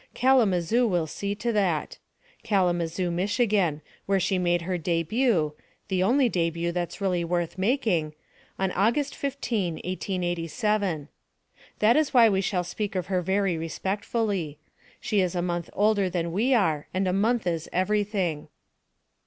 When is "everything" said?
17.71-18.47